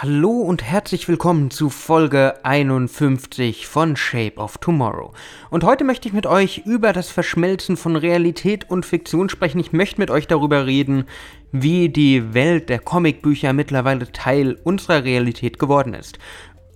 Hallo 0.00 0.30
und 0.30 0.62
herzlich 0.62 1.08
willkommen 1.08 1.50
zu 1.50 1.70
Folge 1.70 2.34
51 2.44 3.66
von 3.66 3.96
Shape 3.96 4.36
of 4.36 4.58
Tomorrow. 4.58 5.12
Und 5.50 5.64
heute 5.64 5.82
möchte 5.82 6.06
ich 6.06 6.14
mit 6.14 6.24
euch 6.24 6.58
über 6.64 6.92
das 6.92 7.10
Verschmelzen 7.10 7.76
von 7.76 7.96
Realität 7.96 8.70
und 8.70 8.86
Fiktion 8.86 9.28
sprechen. 9.28 9.58
Ich 9.58 9.72
möchte 9.72 10.00
mit 10.00 10.12
euch 10.12 10.28
darüber 10.28 10.66
reden, 10.66 11.06
wie 11.50 11.88
die 11.88 12.32
Welt 12.32 12.68
der 12.68 12.78
Comicbücher 12.78 13.52
mittlerweile 13.52 14.12
Teil 14.12 14.56
unserer 14.62 15.02
Realität 15.02 15.58
geworden 15.58 15.94
ist. 15.94 16.20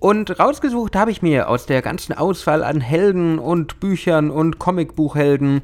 Und 0.01 0.41
rausgesucht 0.41 0.97
habe 0.97 1.13
ich 1.13 1.23
mir 1.23 1.49
aus 1.49 1.67
der 1.67 1.81
ganzen 1.81 2.15
Auswahl 2.15 2.65
an 2.65 2.81
Helden 2.81 3.39
und 3.39 3.79
Büchern 3.79 4.33
und 4.33 4.59
Comicbuchhelden 4.59 5.61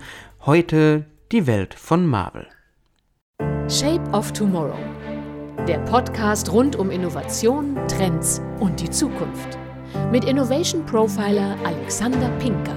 heute 0.47 1.07
die 1.33 1.49
Welt 1.49 1.75
von 1.75 2.07
Marvel. 2.07 2.47
Shape 3.69 4.09
of 4.13 4.33
Tomorrow 4.33 4.79
der 5.69 5.79
Podcast 5.81 6.51
rund 6.51 6.77
um 6.77 6.91
Innovation, 6.91 7.77
Trends 7.89 8.41
und 8.59 8.81
die 8.81 8.89
Zukunft. 8.89 9.59
Mit 10.11 10.25
Innovation 10.25 10.87
Profiler 10.87 11.59
Alexander 11.63 12.31
Pinker. 12.39 12.75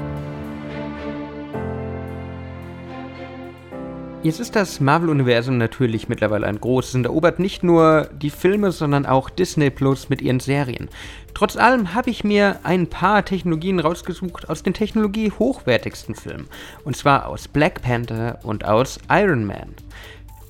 Jetzt 4.23 4.41
ist 4.41 4.57
das 4.57 4.81
Marvel-Universum 4.81 5.57
natürlich 5.57 6.09
mittlerweile 6.09 6.47
ein 6.47 6.59
großes 6.59 6.95
und 6.95 7.05
erobert 7.05 7.39
nicht 7.39 7.63
nur 7.63 8.09
die 8.11 8.29
Filme, 8.29 8.73
sondern 8.73 9.05
auch 9.05 9.29
Disney 9.29 9.69
Plus 9.69 10.09
mit 10.09 10.21
ihren 10.21 10.41
Serien. 10.41 10.89
Trotz 11.33 11.55
allem 11.55 11.93
habe 11.93 12.09
ich 12.09 12.25
mir 12.25 12.59
ein 12.63 12.87
paar 12.87 13.23
Technologien 13.23 13.79
rausgesucht 13.79 14.49
aus 14.49 14.63
den 14.63 14.73
technologie-hochwertigsten 14.73 16.13
Filmen. 16.13 16.49
Und 16.83 16.97
zwar 16.97 17.29
aus 17.29 17.47
Black 17.47 17.81
Panther 17.81 18.39
und 18.43 18.65
aus 18.65 18.99
Iron 19.09 19.45
Man. 19.45 19.75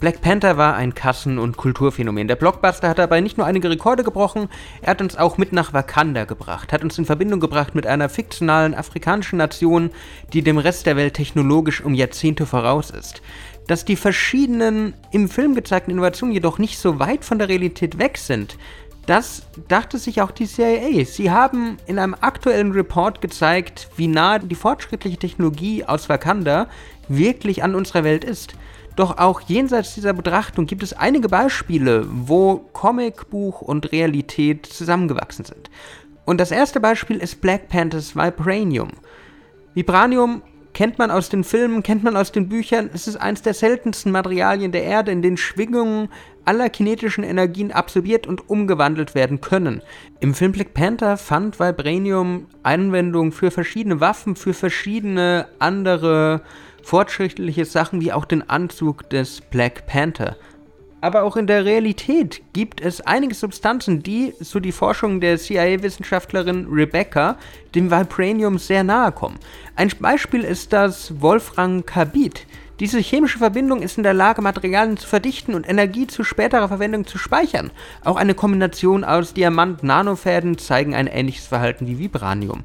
Black 0.01 0.19
Panther 0.21 0.57
war 0.57 0.75
ein 0.75 0.95
Kassen- 0.95 1.37
und 1.37 1.57
Kulturphänomen. 1.57 2.27
Der 2.27 2.35
Blockbuster 2.35 2.89
hat 2.89 2.97
dabei 2.97 3.21
nicht 3.21 3.37
nur 3.37 3.45
einige 3.45 3.69
Rekorde 3.69 4.03
gebrochen, 4.03 4.49
er 4.81 4.89
hat 4.89 5.01
uns 5.01 5.15
auch 5.15 5.37
mit 5.37 5.53
nach 5.53 5.73
Wakanda 5.73 6.25
gebracht, 6.25 6.73
hat 6.73 6.83
uns 6.83 6.97
in 6.97 7.05
Verbindung 7.05 7.39
gebracht 7.39 7.75
mit 7.75 7.85
einer 7.85 8.09
fiktionalen 8.09 8.73
afrikanischen 8.73 9.37
Nation, 9.37 9.91
die 10.33 10.41
dem 10.41 10.57
Rest 10.57 10.87
der 10.87 10.97
Welt 10.97 11.13
technologisch 11.13 11.81
um 11.81 11.93
Jahrzehnte 11.93 12.47
voraus 12.47 12.89
ist. 12.89 13.21
Dass 13.67 13.85
die 13.85 13.95
verschiedenen 13.95 14.95
im 15.11 15.29
Film 15.29 15.53
gezeigten 15.53 15.91
Innovationen 15.91 16.33
jedoch 16.33 16.57
nicht 16.57 16.79
so 16.79 16.97
weit 16.97 17.23
von 17.23 17.37
der 17.37 17.49
Realität 17.49 17.99
weg 17.99 18.17
sind, 18.17 18.57
das 19.05 19.43
dachte 19.67 19.99
sich 19.99 20.19
auch 20.23 20.31
die 20.31 20.47
CIA. 20.47 21.05
Sie 21.05 21.29
haben 21.29 21.77
in 21.85 21.99
einem 21.99 22.15
aktuellen 22.19 22.71
Report 22.71 23.21
gezeigt, 23.21 23.87
wie 23.97 24.07
nah 24.07 24.39
die 24.39 24.55
fortschrittliche 24.55 25.17
Technologie 25.17 25.85
aus 25.85 26.09
Wakanda 26.09 26.69
wirklich 27.07 27.61
an 27.63 27.75
unserer 27.75 28.03
Welt 28.03 28.23
ist. 28.23 28.55
Doch 28.95 29.17
auch 29.17 29.41
jenseits 29.41 29.95
dieser 29.95 30.13
Betrachtung 30.13 30.65
gibt 30.65 30.83
es 30.83 30.93
einige 30.93 31.29
Beispiele, 31.29 32.05
wo 32.09 32.57
Comicbuch 32.73 33.61
und 33.61 33.91
Realität 33.91 34.65
zusammengewachsen 34.65 35.45
sind. 35.45 35.69
Und 36.25 36.39
das 36.39 36.51
erste 36.51 36.79
Beispiel 36.79 37.17
ist 37.17 37.41
Black 37.41 37.69
Panthers 37.69 38.15
Vibranium. 38.15 38.89
Vibranium 39.73 40.41
kennt 40.73 40.97
man 40.97 41.11
aus 41.11 41.29
den 41.29 41.43
Filmen, 41.43 41.83
kennt 41.83 42.03
man 42.03 42.15
aus 42.15 42.31
den 42.31 42.49
Büchern. 42.49 42.89
Es 42.93 43.07
ist 43.07 43.17
eines 43.17 43.41
der 43.41 43.53
seltensten 43.53 44.11
Materialien 44.11 44.71
der 44.71 44.83
Erde, 44.83 45.11
in 45.11 45.21
denen 45.21 45.37
Schwingungen 45.37 46.09
aller 46.45 46.69
kinetischen 46.69 47.23
Energien 47.23 47.71
absorbiert 47.71 48.25
und 48.27 48.49
umgewandelt 48.49 49.13
werden 49.15 49.41
können. 49.41 49.81
Im 50.19 50.33
Film 50.33 50.51
Black 50.51 50.73
Panther 50.73 51.17
fand 51.17 51.59
Vibranium 51.59 52.47
Anwendung 52.63 53.31
für 53.31 53.51
verschiedene 53.51 53.99
Waffen, 53.99 54.35
für 54.35 54.53
verschiedene 54.53 55.47
andere 55.59 56.41
fortschrittliche 56.83 57.65
Sachen 57.65 58.01
wie 58.01 58.11
auch 58.11 58.25
den 58.25 58.49
Anzug 58.49 59.09
des 59.09 59.41
Black 59.41 59.85
Panther. 59.85 60.35
Aber 61.01 61.23
auch 61.23 61.35
in 61.35 61.47
der 61.47 61.65
Realität 61.65 62.43
gibt 62.53 62.79
es 62.79 63.01
einige 63.01 63.33
Substanzen, 63.33 64.03
die, 64.03 64.33
so 64.39 64.59
die 64.59 64.71
Forschung 64.71 65.19
der 65.19 65.39
CIA-Wissenschaftlerin 65.39 66.67
Rebecca, 66.71 67.37
dem 67.73 67.89
Vibranium 67.89 68.59
sehr 68.59 68.83
nahe 68.83 69.11
kommen. 69.11 69.39
Ein 69.75 69.91
Beispiel 69.99 70.41
ist 70.41 70.71
das 70.71 71.19
Wolfram-Carbid. 71.19 72.45
Diese 72.79 72.99
chemische 72.99 73.39
Verbindung 73.39 73.81
ist 73.81 73.97
in 73.97 74.03
der 74.03 74.13
Lage, 74.13 74.41
Materialien 74.41 74.97
zu 74.97 75.07
verdichten 75.07 75.55
und 75.55 75.67
Energie 75.67 76.07
zu 76.07 76.23
späterer 76.23 76.67
Verwendung 76.67 77.05
zu 77.05 77.17
speichern. 77.17 77.71
Auch 78.03 78.15
eine 78.15 78.33
Kombination 78.33 79.03
aus 79.03 79.33
Diamant-Nanofäden 79.33 80.57
zeigen 80.59 80.95
ein 80.95 81.07
ähnliches 81.07 81.47
Verhalten 81.47 81.87
wie 81.87 81.99
Vibranium. 81.99 82.63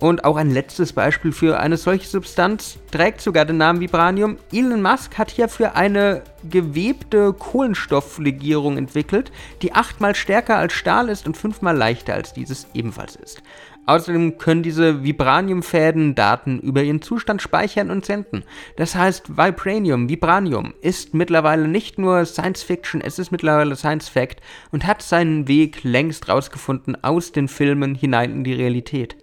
Und 0.00 0.24
auch 0.24 0.36
ein 0.36 0.52
letztes 0.52 0.92
Beispiel 0.92 1.32
für 1.32 1.58
eine 1.58 1.76
solche 1.76 2.06
Substanz 2.06 2.78
trägt 2.92 3.20
sogar 3.20 3.44
den 3.44 3.56
Namen 3.56 3.80
Vibranium. 3.80 4.36
Elon 4.52 4.80
Musk 4.80 5.18
hat 5.18 5.32
hierfür 5.32 5.74
eine 5.74 6.22
gewebte 6.48 7.32
Kohlenstofflegierung 7.32 8.78
entwickelt, 8.78 9.32
die 9.60 9.74
achtmal 9.74 10.14
stärker 10.14 10.56
als 10.56 10.72
Stahl 10.72 11.08
ist 11.08 11.26
und 11.26 11.36
fünfmal 11.36 11.76
leichter 11.76 12.14
als 12.14 12.32
dieses 12.32 12.68
ebenfalls 12.74 13.16
ist. 13.16 13.42
Außerdem 13.86 14.38
können 14.38 14.62
diese 14.62 15.02
Vibraniumfäden 15.02 16.14
Daten 16.14 16.60
über 16.60 16.82
ihren 16.82 17.00
Zustand 17.00 17.40
speichern 17.40 17.90
und 17.90 18.04
senden. 18.04 18.44
Das 18.76 18.94
heißt, 18.94 19.38
Vibranium, 19.38 20.10
Vibranium 20.10 20.74
ist 20.82 21.14
mittlerweile 21.14 21.66
nicht 21.66 21.98
nur 21.98 22.24
Science 22.26 22.62
Fiction, 22.62 23.00
es 23.00 23.18
ist 23.18 23.32
mittlerweile 23.32 23.74
Science 23.76 24.10
Fact 24.10 24.42
und 24.70 24.86
hat 24.86 25.02
seinen 25.02 25.48
Weg 25.48 25.82
längst 25.84 26.28
rausgefunden 26.28 27.02
aus 27.02 27.32
den 27.32 27.48
Filmen 27.48 27.94
hinein 27.94 28.30
in 28.30 28.44
die 28.44 28.52
Realität. 28.52 29.16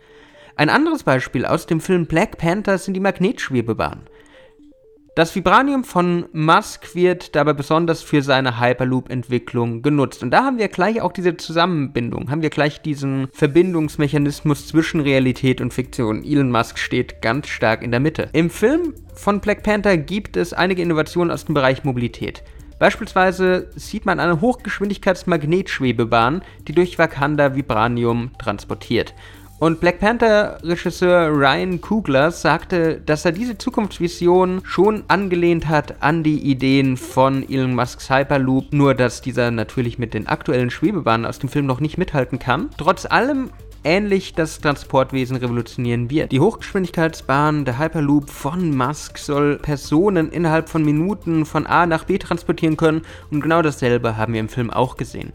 Ein 0.57 0.69
anderes 0.69 1.03
Beispiel 1.03 1.45
aus 1.45 1.66
dem 1.66 1.81
Film 1.81 2.05
Black 2.05 2.38
Panther 2.38 2.77
sind 2.77 2.93
die 2.93 3.01
Magnetschwebebahnen. 3.01 4.05
Das 5.13 5.35
Vibranium 5.35 5.83
von 5.83 6.27
Musk 6.31 6.95
wird 6.95 7.35
dabei 7.35 7.51
besonders 7.53 8.01
für 8.01 8.21
seine 8.21 8.59
Hyperloop-Entwicklung 8.59 9.81
genutzt. 9.81 10.23
Und 10.23 10.31
da 10.31 10.45
haben 10.45 10.57
wir 10.57 10.69
gleich 10.69 11.01
auch 11.01 11.11
diese 11.11 11.35
Zusammenbindung, 11.35 12.31
haben 12.31 12.41
wir 12.41 12.49
gleich 12.49 12.81
diesen 12.81 13.27
Verbindungsmechanismus 13.33 14.67
zwischen 14.67 15.01
Realität 15.01 15.59
und 15.59 15.73
Fiktion. 15.73 16.23
Elon 16.23 16.51
Musk 16.51 16.79
steht 16.79 17.21
ganz 17.21 17.47
stark 17.47 17.81
in 17.81 17.91
der 17.91 17.99
Mitte. 17.99 18.29
Im 18.31 18.49
Film 18.49 18.94
von 19.13 19.41
Black 19.41 19.63
Panther 19.63 19.97
gibt 19.97 20.38
es 20.38 20.53
einige 20.53 20.81
Innovationen 20.81 21.31
aus 21.31 21.45
dem 21.45 21.53
Bereich 21.53 21.83
Mobilität. 21.83 22.44
Beispielsweise 22.79 23.69
sieht 23.75 24.05
man 24.05 24.19
eine 24.19 24.41
Hochgeschwindigkeitsmagnetschwebebahn, 24.41 26.44
die 26.67 26.73
durch 26.73 26.99
Wakanda 26.99 27.55
Vibranium 27.55 28.31
transportiert. 28.38 29.13
Und 29.57 29.79
Black 29.79 29.99
Panther-Regisseur 29.99 31.29
Ryan 31.29 31.79
Coogler 31.79 32.31
sagte, 32.31 32.99
dass 33.05 33.23
er 33.23 33.31
diese 33.31 33.57
Zukunftsvision 33.57 34.61
schon 34.66 35.05
angelehnt 35.07 35.69
hat 35.69 36.03
an 36.03 36.23
die 36.23 36.39
Ideen 36.39 36.97
von 36.97 37.49
Elon 37.49 37.73
Musks 37.73 38.09
Hyperloop, 38.09 38.73
nur 38.73 38.94
dass 38.95 39.21
dieser 39.21 39.51
natürlich 39.51 39.97
mit 39.97 40.13
den 40.13 40.27
aktuellen 40.27 40.69
Schwebebahnen 40.69 41.25
aus 41.25 41.39
dem 41.39 41.47
Film 41.47 41.67
noch 41.67 41.79
nicht 41.79 41.97
mithalten 41.97 42.38
kann. 42.38 42.69
Trotz 42.77 43.05
allem 43.05 43.49
ähnlich 43.85 44.33
das 44.33 44.59
Transportwesen 44.59 45.38
revolutionieren 45.38 46.09
wird. 46.09 46.33
Die 46.33 46.41
Hochgeschwindigkeitsbahn, 46.41 47.63
der 47.63 47.79
Hyperloop 47.79 48.29
von 48.29 48.75
Musk 48.75 49.17
soll 49.17 49.57
Personen 49.57 50.31
innerhalb 50.31 50.67
von 50.67 50.83
Minuten 50.83 51.45
von 51.45 51.65
A 51.65 51.85
nach 51.85 52.03
B 52.03 52.17
transportieren 52.17 52.75
können 52.75 53.03
und 53.31 53.39
genau 53.39 53.61
dasselbe 53.61 54.17
haben 54.17 54.33
wir 54.33 54.41
im 54.41 54.49
Film 54.49 54.69
auch 54.69 54.97
gesehen. 54.97 55.31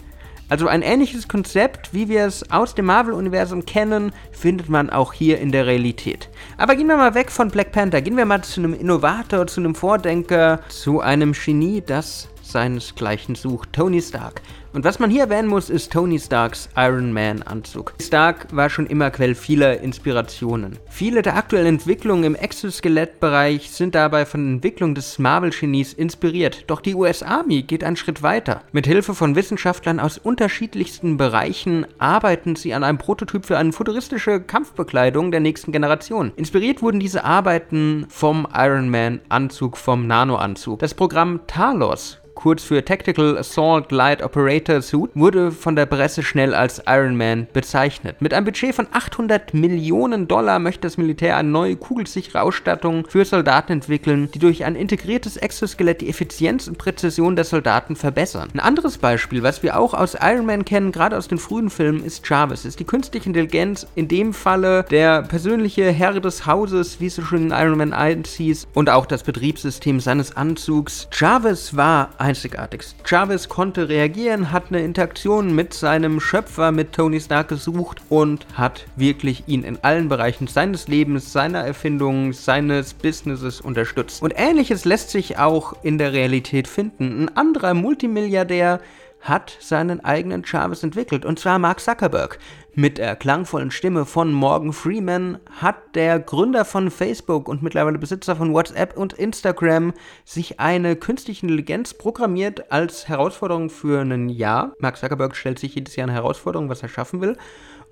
Also 0.50 0.66
ein 0.66 0.83
ähnliches 0.83 1.28
Konzept, 1.28 1.94
wie 1.94 2.09
wir 2.09 2.27
es 2.27 2.50
aus 2.50 2.75
dem 2.75 2.87
Marvel-Universum 2.87 3.65
kennen, 3.66 4.12
findet 4.33 4.69
man 4.69 4.91
auch 4.91 5.12
hier 5.12 5.38
in 5.38 5.53
der 5.53 5.66
Realität. 5.66 6.28
Aber 6.59 6.75
gehen 6.75 6.88
wir 6.88 6.97
mal 6.97 7.15
weg 7.15 7.31
von 7.31 7.53
Black 7.53 7.71
Panther, 7.71 8.03
gehen 8.03 8.16
wir 8.16 8.27
mal 8.27 8.43
zu 8.43 8.60
einem 8.60 8.75
Innovator, 8.75 9.47
zu 9.47 9.60
einem 9.60 9.77
Vordenker, 9.77 10.59
zu 10.69 10.99
einem 11.00 11.34
Genie, 11.34 11.84
das 11.87 12.28
seinesgleichen 12.43 13.37
sucht, 13.37 13.72
Tony 13.72 14.03
Stark. 14.03 14.43
Und 14.72 14.84
was 14.84 15.00
man 15.00 15.10
hier 15.10 15.22
erwähnen 15.22 15.48
muss, 15.48 15.69
ist 15.69 15.92
Tony 15.92 16.20
Starks 16.20 16.69
Iron 16.76 17.12
Man 17.12 17.42
Anzug. 17.42 17.92
Stark 18.00 18.47
war 18.54 18.70
schon 18.70 18.86
immer 18.86 19.10
Quell 19.10 19.34
vieler 19.34 19.81
Inspirationen. 19.81 20.78
Viele 20.88 21.22
der 21.22 21.36
aktuellen 21.36 21.66
Entwicklungen 21.66 22.22
im 22.22 22.34
Exoskelettbereich 22.36 23.69
sind 23.70 23.97
dabei 23.97 24.25
von 24.26 24.44
der 24.44 24.54
Entwicklung 24.54 24.94
des 24.94 25.19
Marvel-Genies 25.19 25.92
inspiriert. 25.92 26.64
Doch 26.69 26.80
die 26.80 26.94
US 26.94 27.25
Army 27.25 27.62
geht 27.62 27.82
einen 27.82 27.97
Schritt 27.97 28.22
weiter. 28.22 28.62
Mit 28.70 28.86
Hilfe 28.86 29.14
von 29.16 29.34
Wissenschaftlern 29.34 29.98
aus 29.98 30.19
unterschiedlichsten 30.19 31.16
Bereichen 31.16 31.84
arbeiten 31.98 32.54
sie 32.54 32.72
an 32.72 32.84
einem 32.84 32.98
Prototyp 32.98 33.47
für 33.47 33.59
eine 33.59 33.72
futuristische 33.72 34.41
Kampfbekleidung 34.41 35.33
der 35.33 35.41
nächsten 35.41 35.72
Generation. 35.72 36.30
Inspiriert 36.36 36.80
wurden 36.80 37.00
diese 37.00 37.24
Arbeiten 37.24 38.06
vom 38.09 38.47
Iron 38.54 38.89
Man 38.89 39.21
Anzug, 39.30 39.77
vom 39.77 40.06
Nano-Anzug. 40.06 40.78
Das 40.78 40.95
Programm 40.95 41.41
Talos 41.48 42.21
kurz 42.41 42.65
für 42.65 42.83
Tactical 42.83 43.36
Assault 43.36 43.92
Light 43.92 44.22
Operator 44.60 44.83
Suit, 44.83 45.10
wurde 45.15 45.51
von 45.53 45.77
der 45.77 45.86
Presse 45.86 46.22
schnell 46.22 46.54
als 46.54 46.83
Iron 46.86 47.16
Man 47.16 47.47
bezeichnet. 47.53 48.21
Mit 48.21 48.34
einem 48.34 48.45
Budget 48.45 48.74
von 48.74 48.86
800 48.92 49.54
Millionen 49.54 50.28
Dollar 50.28 50.59
möchte 50.59 50.83
das 50.83 50.97
Militär 50.97 51.36
eine 51.36 51.48
neue 51.48 51.77
kugelsichere 51.77 52.42
Ausstattung 52.42 53.07
für 53.09 53.24
Soldaten 53.24 53.72
entwickeln, 53.72 54.30
die 54.33 54.39
durch 54.39 54.65
ein 54.65 54.77
integriertes 54.77 55.36
Exoskelett 55.36 56.01
die 56.01 56.09
Effizienz 56.09 56.68
und 56.68 56.78
Präzision 56.78 57.36
der 57.36 57.45
Soldaten 57.45 57.97
verbessern. 57.97 58.48
Ein 58.53 58.60
anderes 58.60 58.98
Beispiel, 58.98 59.42
was 59.42 59.62
wir 59.62 59.78
auch 59.78 59.95
aus 59.95 60.16
Iron 60.21 60.47
Man 60.47 60.65
kennen, 60.65 60.92
gerade 60.92 61.16
aus 61.16 61.28
den 61.28 61.39
frühen 61.39 61.71
Filmen, 61.71 62.04
ist 62.04 62.28
Jarvis. 62.28 62.65
Ist 62.65 62.80
die 62.80 62.84
künstliche 62.84 63.27
Intelligenz 63.27 63.86
in 63.95 64.09
dem 64.09 64.34
Falle 64.34 64.84
der 64.91 65.22
persönliche 65.22 65.91
Herr 65.91 66.18
des 66.21 66.47
Hauses, 66.47 67.01
wie 67.01 67.07
es 67.07 67.15
so 67.15 67.22
schön 67.22 67.47
in 67.47 67.51
Iron 67.51 67.78
Man 67.78 67.92
1 67.92 68.28
hieß, 68.30 68.68
und 68.74 68.91
auch 68.91 69.07
das 69.07 69.22
Betriebssystem 69.22 70.01
seines 70.01 70.36
Anzugs. 70.36 71.09
Jarvis 71.12 71.77
war 71.77 72.10
ein 72.18 72.30
einzigartig. 72.30 72.83
Jarvis 73.07 73.48
konnte 73.48 73.89
reagieren, 73.89 74.49
hat 74.52 74.66
eine 74.68 74.82
Interaktion 74.82 75.54
mit 75.54 75.74
seinem 75.74 76.20
Schöpfer, 76.20 76.72
mit 76.72 76.92
Tony 76.92 77.20
Stark 77.20 77.48
gesucht 77.48 78.02
und 78.08 78.47
hat 78.54 78.86
wirklich 78.97 79.44
ihn 79.47 79.64
in 79.64 79.78
allen 79.82 80.08
Bereichen 80.08 80.47
seines 80.47 80.88
Lebens, 80.88 81.32
seiner 81.32 81.60
Erfindungen, 81.60 82.32
seines 82.32 82.94
Businesses 82.94 83.60
unterstützt. 83.60 84.22
Und 84.22 84.34
ähnliches 84.36 84.84
lässt 84.84 85.10
sich 85.10 85.38
auch 85.38 85.74
in 85.82 85.98
der 85.98 86.12
Realität 86.12 86.68
finden. 86.68 87.24
Ein 87.24 87.36
anderer 87.36 87.74
Multimilliardär 87.74 88.80
hat 89.21 89.57
seinen 89.61 90.05
eigenen 90.05 90.43
Jarvis 90.47 90.83
entwickelt, 90.83 91.25
und 91.25 91.39
zwar 91.39 91.59
Mark 91.59 91.81
Zuckerberg. 91.81 92.39
Mit 92.75 92.99
der 92.99 93.17
klangvollen 93.17 93.71
Stimme 93.71 94.07
von 94.07 94.33
Morgan 94.33 94.72
Freeman 94.72 95.39
hat 95.61 95.77
der 95.95 96.21
Gründer 96.21 96.65
von 96.65 96.91
Facebook 96.91 97.49
und 97.49 97.63
mittlerweile 97.63 97.99
Besitzer 97.99 98.37
von 98.37 98.55
WhatsApp 98.55 98.97
und 98.97 99.13
Instagram 99.13 99.93
sich 100.25 100.61
eine 100.61 100.97
künstliche 100.97 101.47
Intelligenz 101.47 101.95
programmiert 101.95 102.71
als 102.71 103.09
Herausforderung 103.09 103.71
für 103.71 104.01
ein 104.01 104.28
Jahr. 104.28 104.72
Mark 104.78 104.97
Zuckerberg 104.97 105.34
stellt 105.34 105.59
sich 105.59 105.75
jedes 105.75 105.97
Jahr 105.97 106.07
eine 106.07 106.15
Herausforderung, 106.15 106.69
was 106.69 106.83
er 106.83 106.89
schaffen 106.89 107.21
will 107.21 107.37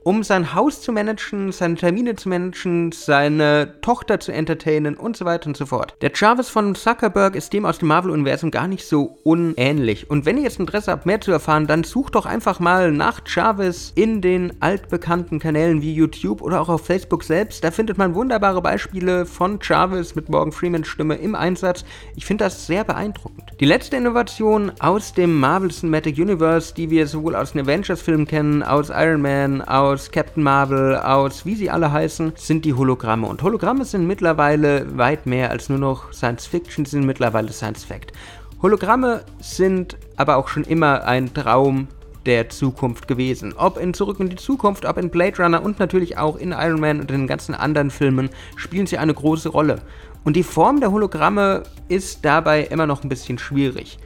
um 0.04 0.22
sein 0.22 0.54
Haus 0.54 0.80
zu 0.80 0.92
managen, 0.92 1.52
seine 1.52 1.74
Termine 1.74 2.16
zu 2.16 2.28
managen, 2.28 2.92
seine 2.92 3.80
Tochter 3.80 4.20
zu 4.20 4.32
entertainen 4.32 4.96
und 4.96 5.16
so 5.16 5.24
weiter 5.24 5.48
und 5.48 5.56
so 5.56 5.66
fort. 5.66 5.94
Der 6.00 6.12
Jarvis 6.14 6.48
von 6.48 6.74
Zuckerberg 6.74 7.36
ist 7.36 7.52
dem 7.52 7.66
aus 7.66 7.78
dem 7.78 7.88
Marvel-Universum 7.88 8.50
gar 8.50 8.68
nicht 8.68 8.86
so 8.86 9.18
unähnlich. 9.24 10.08
Und 10.10 10.24
wenn 10.24 10.38
ihr 10.38 10.44
jetzt 10.44 10.60
Interesse 10.60 10.92
habt, 10.92 11.06
mehr 11.06 11.20
zu 11.20 11.30
erfahren, 11.30 11.66
dann 11.66 11.84
sucht 11.84 12.14
doch 12.14 12.26
einfach 12.26 12.60
mal 12.60 12.92
nach 12.92 13.20
Jarvis 13.26 13.92
in 13.94 14.20
den 14.20 14.52
altbekannten 14.60 15.40
Kanälen 15.40 15.82
wie 15.82 15.94
YouTube 15.94 16.42
oder 16.42 16.60
auch 16.60 16.68
auf 16.68 16.86
Facebook 16.86 17.24
selbst. 17.24 17.62
Da 17.64 17.70
findet 17.70 17.98
man 17.98 18.14
wunderbare 18.14 18.62
Beispiele 18.62 19.26
von 19.26 19.58
Jarvis 19.62 20.14
mit 20.14 20.28
Morgan 20.28 20.52
Freemans 20.52 20.88
Stimme 20.88 21.16
im 21.16 21.34
Einsatz. 21.34 21.84
Ich 22.16 22.24
finde 22.24 22.44
das 22.44 22.66
sehr 22.66 22.84
beeindruckend. 22.84 23.52
Die 23.60 23.66
letzte 23.66 23.96
Innovation 23.96 24.72
aus 24.78 25.12
dem 25.12 25.38
Marvel 25.38 25.70
Cinematic 25.70 26.16
Universe, 26.16 26.72
die 26.72 26.90
wir 26.90 27.06
sowohl 27.06 27.34
aus 27.34 27.52
den 27.52 27.62
Avengers-Filmen 27.62 28.26
kennen, 28.26 28.62
aus 28.62 28.90
Iron 28.90 29.20
Man, 29.20 29.60
aus 29.62 29.87
aus 29.88 30.10
Captain 30.10 30.42
Marvel, 30.42 30.96
aus 30.96 31.46
wie 31.46 31.54
sie 31.54 31.70
alle 31.70 31.90
heißen, 31.90 32.34
sind 32.36 32.64
die 32.66 32.74
Hologramme. 32.74 33.26
Und 33.26 33.42
Hologramme 33.42 33.86
sind 33.86 34.06
mittlerweile 34.06 34.98
weit 34.98 35.24
mehr 35.24 35.50
als 35.50 35.70
nur 35.70 35.78
noch 35.78 36.12
Science 36.12 36.46
Fiction, 36.46 36.84
sind 36.84 37.06
mittlerweile 37.06 37.52
Science 37.52 37.84
Fact. 37.84 38.12
Hologramme 38.60 39.24
sind 39.40 39.96
aber 40.16 40.36
auch 40.36 40.48
schon 40.48 40.64
immer 40.64 41.04
ein 41.04 41.32
Traum 41.32 41.88
der 42.26 42.50
Zukunft 42.50 43.08
gewesen. 43.08 43.54
Ob 43.56 43.78
in 43.78 43.94
Zurück 43.94 44.20
in 44.20 44.28
die 44.28 44.36
Zukunft, 44.36 44.84
ob 44.84 44.98
in 44.98 45.08
Blade 45.08 45.42
Runner 45.42 45.62
und 45.62 45.78
natürlich 45.78 46.18
auch 46.18 46.36
in 46.36 46.52
Iron 46.52 46.80
Man 46.80 47.00
und 47.00 47.10
in 47.10 47.20
den 47.20 47.26
ganzen 47.26 47.54
anderen 47.54 47.90
Filmen 47.90 48.28
spielen 48.56 48.86
sie 48.86 48.98
eine 48.98 49.14
große 49.14 49.48
Rolle. 49.48 49.76
Und 50.24 50.36
die 50.36 50.42
Form 50.42 50.80
der 50.80 50.92
Hologramme 50.92 51.62
ist 51.88 52.24
dabei 52.26 52.64
immer 52.64 52.86
noch 52.86 53.02
ein 53.02 53.08
bisschen 53.08 53.38
schwierig. 53.38 53.98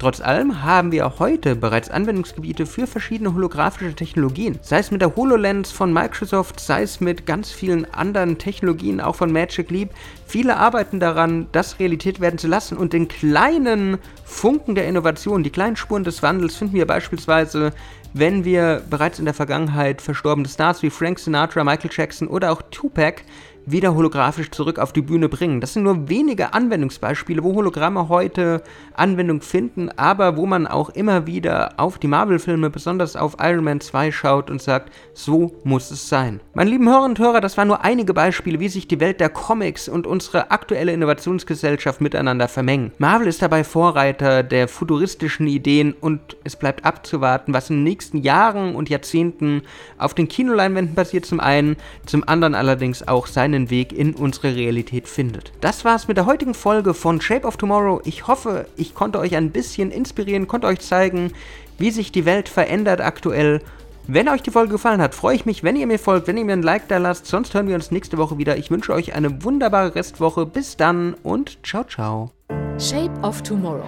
Trotz 0.00 0.22
allem 0.22 0.62
haben 0.62 0.92
wir 0.92 1.18
heute 1.18 1.54
bereits 1.54 1.90
Anwendungsgebiete 1.90 2.64
für 2.64 2.86
verschiedene 2.86 3.34
holographische 3.34 3.94
Technologien. 3.94 4.58
Sei 4.62 4.78
es 4.78 4.90
mit 4.90 5.02
der 5.02 5.14
HoloLens 5.14 5.72
von 5.72 5.92
Microsoft, 5.92 6.58
sei 6.58 6.80
es 6.84 7.00
mit 7.00 7.26
ganz 7.26 7.50
vielen 7.50 7.84
anderen 7.92 8.38
Technologien, 8.38 9.02
auch 9.02 9.16
von 9.16 9.30
Magic 9.30 9.70
Leap. 9.70 9.90
Viele 10.24 10.56
arbeiten 10.56 11.00
daran, 11.00 11.48
das 11.52 11.78
Realität 11.78 12.18
werden 12.18 12.38
zu 12.38 12.48
lassen 12.48 12.78
und 12.78 12.94
den 12.94 13.08
kleinen 13.08 13.98
Funken 14.24 14.74
der 14.74 14.88
Innovation, 14.88 15.42
die 15.42 15.50
kleinen 15.50 15.76
Spuren 15.76 16.02
des 16.02 16.22
Wandels 16.22 16.56
finden 16.56 16.76
wir 16.76 16.86
beispielsweise 16.86 17.74
wenn 18.12 18.44
wir 18.44 18.82
bereits 18.90 19.18
in 19.18 19.24
der 19.24 19.34
Vergangenheit 19.34 20.02
verstorbene 20.02 20.48
Stars 20.48 20.82
wie 20.82 20.90
Frank 20.90 21.18
Sinatra, 21.18 21.62
Michael 21.62 21.90
Jackson 21.92 22.28
oder 22.28 22.50
auch 22.50 22.62
Tupac 22.70 23.22
wieder 23.72 23.94
holographisch 23.94 24.50
zurück 24.50 24.78
auf 24.78 24.92
die 24.92 25.02
Bühne 25.02 25.28
bringen. 25.28 25.60
Das 25.60 25.72
sind 25.72 25.82
nur 25.82 26.08
wenige 26.08 26.54
Anwendungsbeispiele, 26.54 27.42
wo 27.42 27.54
Hologramme 27.54 28.08
heute 28.08 28.62
Anwendung 28.94 29.40
finden, 29.40 29.90
aber 29.96 30.36
wo 30.36 30.46
man 30.46 30.66
auch 30.66 30.90
immer 30.90 31.26
wieder 31.26 31.74
auf 31.76 31.98
die 31.98 32.06
Marvel-Filme, 32.06 32.70
besonders 32.70 33.16
auf 33.16 33.36
Iron 33.40 33.64
Man 33.64 33.80
2 33.80 34.12
schaut 34.12 34.50
und 34.50 34.60
sagt, 34.60 34.92
so 35.14 35.54
muss 35.64 35.90
es 35.90 36.08
sein. 36.08 36.40
Meine 36.54 36.70
lieben 36.70 36.88
Hörer 36.88 37.04
und 37.04 37.18
Hörer, 37.18 37.40
das 37.40 37.56
waren 37.56 37.68
nur 37.68 37.84
einige 37.84 38.14
Beispiele, 38.14 38.60
wie 38.60 38.68
sich 38.68 38.88
die 38.88 39.00
Welt 39.00 39.20
der 39.20 39.28
Comics 39.28 39.88
und 39.88 40.06
unsere 40.06 40.50
aktuelle 40.50 40.92
Innovationsgesellschaft 40.92 42.00
miteinander 42.00 42.48
vermengen. 42.48 42.92
Marvel 42.98 43.28
ist 43.28 43.42
dabei 43.42 43.64
Vorreiter 43.64 44.42
der 44.42 44.68
futuristischen 44.68 45.46
Ideen 45.46 45.94
und 46.00 46.36
es 46.44 46.56
bleibt 46.56 46.84
abzuwarten, 46.84 47.54
was 47.54 47.70
in 47.70 47.76
den 47.76 47.84
nächsten 47.84 48.18
Jahren 48.18 48.74
und 48.74 48.88
Jahrzehnten 48.88 49.62
auf 49.98 50.14
den 50.14 50.28
Kinoleinwänden 50.28 50.94
passiert 50.94 51.26
zum 51.26 51.40
einen, 51.40 51.76
zum 52.06 52.26
anderen 52.26 52.54
allerdings 52.54 53.06
auch 53.06 53.26
seinen 53.26 53.59
seinen 53.60 53.70
Weg 53.70 53.92
in 53.92 54.14
unsere 54.14 54.54
Realität 54.54 55.08
findet. 55.08 55.52
Das 55.60 55.84
war's 55.84 56.08
mit 56.08 56.16
der 56.16 56.26
heutigen 56.26 56.54
Folge 56.54 56.94
von 56.94 57.20
Shape 57.20 57.46
of 57.46 57.56
Tomorrow. 57.56 58.00
Ich 58.04 58.26
hoffe, 58.26 58.66
ich 58.76 58.94
konnte 58.94 59.18
euch 59.18 59.36
ein 59.36 59.50
bisschen 59.50 59.90
inspirieren, 59.90 60.48
konnte 60.48 60.66
euch 60.66 60.80
zeigen, 60.80 61.32
wie 61.78 61.90
sich 61.90 62.12
die 62.12 62.24
Welt 62.24 62.48
verändert 62.48 63.00
aktuell. 63.00 63.60
Wenn 64.06 64.28
euch 64.28 64.42
die 64.42 64.50
Folge 64.50 64.72
gefallen 64.72 65.00
hat, 65.00 65.14
freue 65.14 65.36
ich 65.36 65.46
mich, 65.46 65.62
wenn 65.62 65.76
ihr 65.76 65.86
mir 65.86 65.98
folgt, 65.98 66.26
wenn 66.26 66.36
ihr 66.36 66.44
mir 66.44 66.54
ein 66.54 66.62
Like 66.62 66.88
da 66.88 66.98
lasst. 66.98 67.26
Sonst 67.26 67.54
hören 67.54 67.68
wir 67.68 67.74
uns 67.74 67.90
nächste 67.90 68.18
Woche 68.18 68.38
wieder. 68.38 68.56
Ich 68.56 68.70
wünsche 68.70 68.92
euch 68.92 69.14
eine 69.14 69.44
wunderbare 69.44 69.94
Restwoche. 69.94 70.46
Bis 70.46 70.76
dann 70.76 71.14
und 71.22 71.58
ciao, 71.64 71.84
ciao. 71.84 72.30
Shape 72.78 73.12
of 73.22 73.42
Tomorrow. 73.42 73.84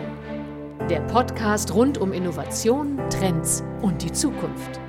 Der 0.90 1.00
Podcast 1.00 1.74
rund 1.74 1.98
um 1.98 2.12
Innovation, 2.12 3.00
Trends 3.08 3.64
und 3.80 4.02
die 4.02 4.12
Zukunft. 4.12 4.80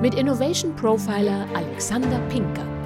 Mit 0.00 0.14
Innovation 0.14 0.74
Profiler 0.76 1.46
Alexander 1.54 2.18
Pinker. 2.30 2.79